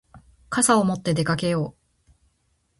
[0.49, 2.11] 傘を持って出かけよう。